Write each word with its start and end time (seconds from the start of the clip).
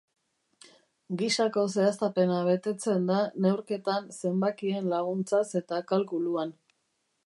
Gisako 1.21 1.65
zehaztapena 1.75 2.39
betetzen 2.49 3.07
da 3.11 3.21
neurketan 3.47 4.11
zenbakien 4.19 4.93
laguntzaz 4.97 5.47
eta 5.65 5.85
kalkuluan. 5.95 6.61